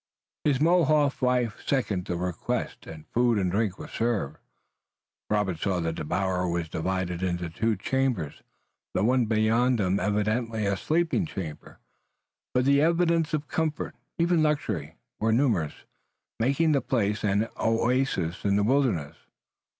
His 0.45 0.59
Mohawk 0.59 1.21
wife 1.21 1.61
seconded 1.63 2.07
the 2.07 2.17
request 2.17 2.87
and 2.87 3.05
food 3.09 3.37
and 3.37 3.51
drink 3.51 3.77
were 3.77 3.87
served. 3.87 4.37
Robert 5.29 5.59
saw 5.59 5.79
that 5.79 5.95
the 5.97 6.03
bower 6.03 6.49
was 6.49 6.69
divided 6.69 7.21
into 7.21 7.51
two 7.51 7.77
rooms 7.93 8.41
the 8.95 9.03
one 9.03 9.27
beyond 9.27 9.77
them 9.77 9.99
evidently 9.99 10.61
being 10.61 10.73
a 10.73 10.77
sleeping 10.77 11.27
chamber, 11.27 11.77
but 12.55 12.65
the 12.65 12.81
evidences 12.81 13.35
of 13.35 13.47
comfort, 13.47 13.93
even 14.17 14.41
luxury, 14.41 14.95
were 15.19 15.31
numerous, 15.31 15.85
making 16.39 16.71
the 16.71 16.81
place 16.81 17.23
an 17.23 17.47
oasis 17.59 18.43
in 18.43 18.55
the 18.55 18.63
wilderness. 18.63 19.17